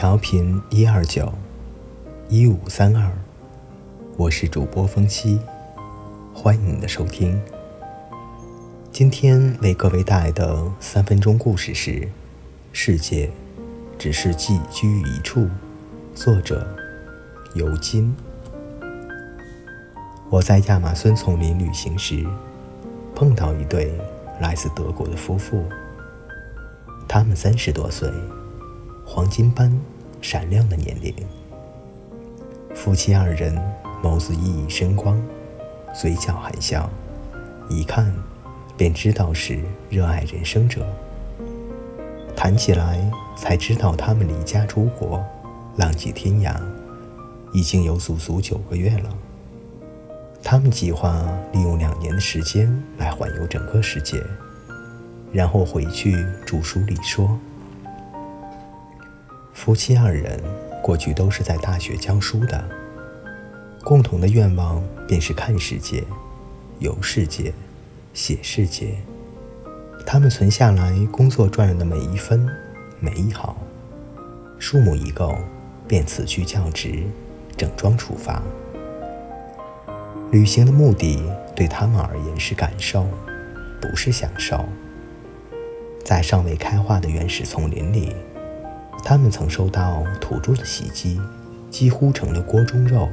[0.00, 1.30] 调频一二九
[2.30, 3.12] 一五三二，
[4.16, 5.38] 我是主播风息，
[6.32, 7.38] 欢迎你的收听。
[8.90, 12.08] 今天为各位带来的三分钟故事是：
[12.72, 13.30] 世界
[13.98, 15.46] 只是寄居一处。
[16.14, 16.66] 作者
[17.54, 18.16] 尤金。
[20.30, 22.26] 我在亚马孙丛林旅行时，
[23.14, 23.92] 碰到一对
[24.40, 25.62] 来自德国的夫妇，
[27.06, 28.10] 他们三十多岁。
[29.04, 29.76] 黄金般
[30.20, 31.14] 闪亮的年龄，
[32.74, 33.56] 夫妻二人
[34.02, 35.20] 眸子熠熠生光，
[35.94, 36.90] 嘴角含笑，
[37.68, 38.12] 一看
[38.76, 40.86] 便知道是热爱人生者。
[42.36, 45.24] 谈起来才知道，他们离家出国，
[45.76, 46.54] 浪迹天涯，
[47.52, 49.10] 已经有足足九个月了。
[50.42, 54.22] 他们计划利用两年的时间来环游整个世界，
[55.32, 56.14] 然后回去
[56.46, 57.38] 著书立说。
[59.62, 60.40] 夫妻二人
[60.82, 62.64] 过去都是在大学教书的，
[63.84, 66.02] 共同的愿望便是看世界、
[66.78, 67.52] 游世界、
[68.14, 68.94] 写世界。
[70.06, 72.48] 他们存下来工作赚来的每一分、
[73.00, 73.54] 每一毫，
[74.58, 75.36] 数目一够，
[75.86, 77.02] 便辞去教职，
[77.54, 78.42] 整装出发。
[80.30, 81.22] 旅行的目的
[81.54, 83.06] 对他们而言是感受，
[83.78, 84.64] 不是享受。
[86.02, 88.16] 在尚未开化的原始丛林里。
[89.04, 91.20] 他们曾受到土著的袭击，
[91.70, 93.08] 几乎成了锅中肉。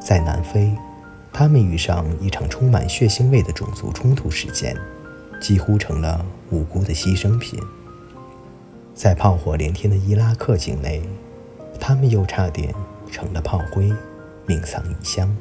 [0.00, 0.72] 在南非，
[1.32, 4.76] 他们遇上一场充满血腥味的种族冲突事件，
[5.40, 7.60] 几乎成了无辜的牺牲品。
[8.94, 11.02] 在炮火连天的伊拉克境内，
[11.80, 12.74] 他们又差点
[13.10, 13.92] 成了炮灰，
[14.46, 15.34] 命丧异乡。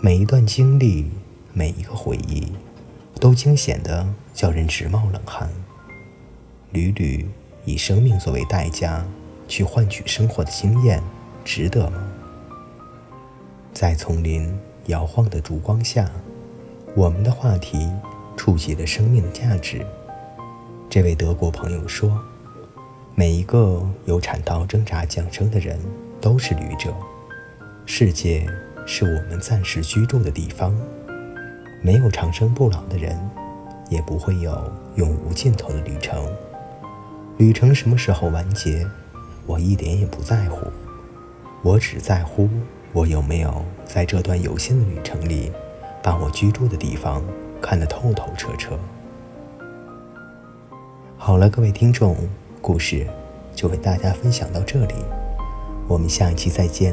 [0.00, 1.10] 每一段经历，
[1.52, 2.52] 每一个回忆，
[3.18, 5.48] 都惊险的叫人直冒冷汗，
[6.70, 7.28] 屡屡。
[7.64, 9.04] 以生命作为代价
[9.46, 11.02] 去换取生活的经验，
[11.44, 12.02] 值得吗？
[13.74, 16.10] 在丛林摇晃的烛光下，
[16.96, 17.88] 我们的话题
[18.36, 19.84] 触及了生命的价值。
[20.90, 22.18] 这位德国朋友说
[23.14, 25.78] ：“每一个有产道挣扎降生的人
[26.20, 26.94] 都是旅者。
[27.84, 28.46] 世界
[28.86, 30.74] 是我们暂时居住的地方。
[31.82, 33.16] 没有长生不老的人，
[33.90, 36.26] 也不会有永无尽头的旅程。”
[37.38, 38.84] 旅程什么时候完结，
[39.46, 40.66] 我一点也不在乎。
[41.62, 42.48] 我只在乎
[42.92, 45.52] 我有没有在这段有限的旅程里，
[46.02, 47.22] 把我居住的地方
[47.62, 48.76] 看得透透彻彻。
[51.16, 52.16] 好了，各位听众，
[52.60, 53.06] 故事
[53.54, 54.94] 就为大家分享到这里，
[55.86, 56.92] 我们下一期再见。